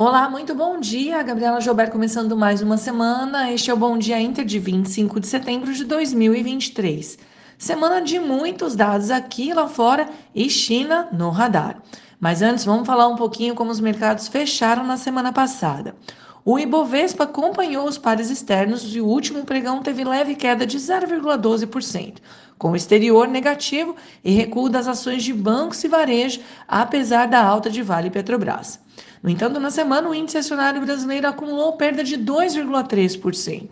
[0.00, 1.20] Olá, muito bom dia.
[1.24, 3.50] Gabriela Gilberto começando mais uma semana.
[3.50, 7.18] Este é o Bom Dia Inter de 25 de setembro de 2023.
[7.58, 11.82] Semana de muitos dados aqui lá fora e China no radar.
[12.20, 15.96] Mas antes, vamos falar um pouquinho como os mercados fecharam na semana passada.
[16.44, 22.18] O Ibovespa acompanhou os pares externos e o último pregão teve leve queda de 0,12%,
[22.56, 27.68] com o exterior negativo e recuo das ações de bancos e varejo, apesar da alta
[27.68, 28.80] de Vale e Petrobras.
[29.22, 33.70] No entanto, na semana, o índice acionário brasileiro acumulou perda de 2,3%.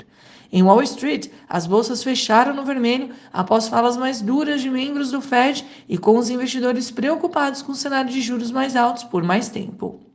[0.53, 5.21] Em Wall Street, as bolsas fecharam no vermelho após falas mais duras de membros do
[5.21, 9.49] Fed e com os investidores preocupados com o cenário de juros mais altos por mais
[9.49, 10.06] tempo.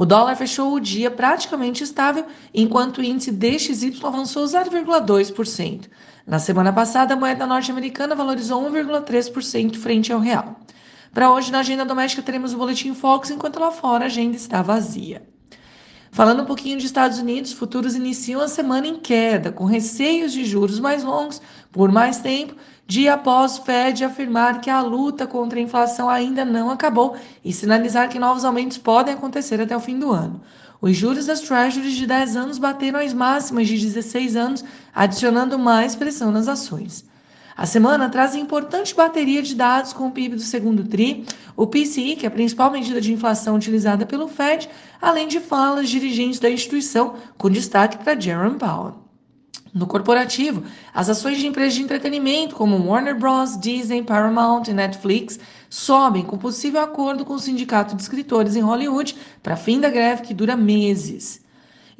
[0.00, 5.90] O dólar fechou o dia praticamente estável, enquanto o índice DXY avançou 0,2%.
[6.26, 10.58] Na semana passada, a moeda norte-americana valorizou 1,3% frente ao real.
[11.12, 14.62] Para hoje, na agenda doméstica, teremos o Boletim Fox, enquanto lá fora a agenda está
[14.62, 15.22] vazia.
[16.10, 20.46] Falando um pouquinho de Estados Unidos, futuros iniciam a semana em queda, com receios de
[20.46, 22.56] juros mais longos por mais tempo,
[22.90, 27.52] dia após o Fed afirmar que a luta contra a inflação ainda não acabou e
[27.52, 30.40] sinalizar que novos aumentos podem acontecer até o fim do ano.
[30.82, 35.94] Os juros das Treasuries de 10 anos bateram as máximas de 16 anos, adicionando mais
[35.94, 37.04] pressão nas ações.
[37.56, 41.24] A semana traz importante bateria de dados com o PIB do segundo TRI,
[41.56, 44.68] o PCI, que é a principal medida de inflação utilizada pelo Fed,
[45.00, 49.09] além de falas dirigentes da instituição, com destaque para Jerome Powell.
[49.72, 55.38] No corporativo, as ações de empresas de entretenimento como Warner Bros., Disney, Paramount e Netflix
[55.68, 60.22] sobem com possível acordo com o Sindicato de Escritores em Hollywood para fim da greve
[60.22, 61.40] que dura meses.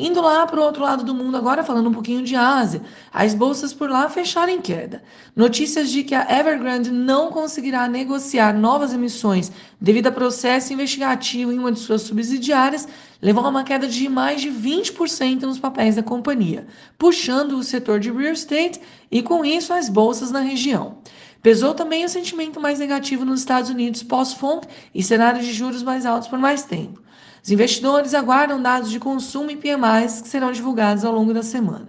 [0.03, 2.81] Indo lá para o outro lado do mundo, agora falando um pouquinho de Ásia,
[3.13, 5.03] as bolsas por lá fecharam em queda.
[5.37, 11.59] Notícias de que a Evergrande não conseguirá negociar novas emissões devido a processo investigativo em
[11.59, 12.89] uma de suas subsidiárias
[13.21, 18.01] levou a uma queda de mais de 20% nos papéis da companhia, puxando o setor
[18.01, 20.97] de real estate e, com isso, as bolsas na região.
[21.43, 26.05] Pesou também o sentimento mais negativo nos Estados Unidos pós-FONC e cenários de juros mais
[26.05, 27.01] altos por mais tempo.
[27.43, 31.89] Os investidores aguardam dados de consumo e PMIs que serão divulgados ao longo da semana.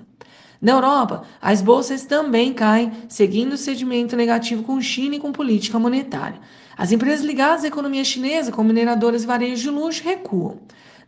[0.62, 5.78] Na Europa, as bolsas também caem, seguindo o sedimento negativo com China e com política
[5.78, 6.40] monetária.
[6.78, 10.60] As empresas ligadas à economia chinesa, como mineradoras e varejo de luxo, recuam.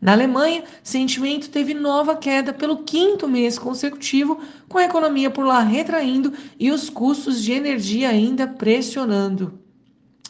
[0.04, 4.38] Na Alemanha, sentimento teve nova queda pelo quinto mês consecutivo,
[4.68, 9.58] com a economia por lá retraindo e os custos de energia ainda pressionando.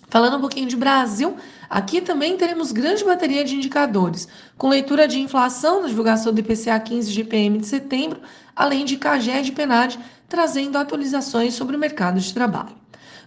[0.09, 1.35] Falando um pouquinho de Brasil,
[1.67, 4.28] aqui também teremos grande bateria de indicadores,
[4.59, 8.22] com leitura de inflação na divulgação do IPCA 15 de IPM de setembro,
[8.55, 9.97] além de CAGED e PNAD,
[10.29, 12.82] trazendo atualizações sobre o mercado de trabalho.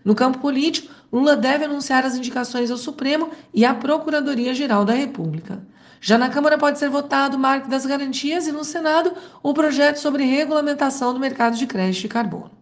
[0.06, 5.66] No campo político, Lula deve anunciar as indicações ao Supremo e à Procuradoria-Geral da República.
[6.00, 9.12] Já na Câmara pode ser votado o marco das garantias e no Senado
[9.42, 12.52] o projeto sobre regulamentação do mercado de crédito de carbono.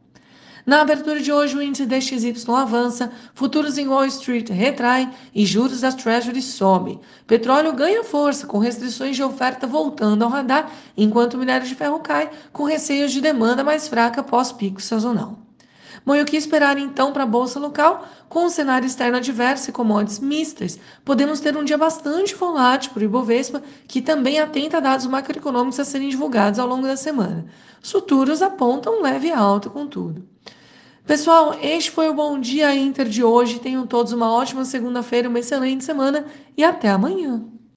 [0.64, 5.82] Na abertura de hoje, o índice DXY avança, futuros em Wall Street retraem e juros
[5.82, 6.98] das Treasuries sobem.
[7.26, 12.00] Petróleo ganha força, com restrições de oferta voltando ao radar, enquanto o minério de ferro
[12.00, 15.43] cai, com receios de demanda mais fraca pós-pico sazonal.
[16.04, 18.06] Bom, e o que esperar então para a bolsa local?
[18.28, 23.00] Com o cenário externo adverso e commodities mistas, podemos ter um dia bastante volátil para
[23.00, 27.46] o Ibovespa, que também atenta a dados macroeconômicos a serem divulgados ao longo da semana.
[27.82, 30.28] Os futuros apontam leve alta, contudo.
[31.06, 33.58] Pessoal, este foi o Bom Dia Inter de hoje.
[33.58, 36.26] Tenham todos uma ótima segunda-feira, uma excelente semana
[36.56, 37.44] e até amanhã.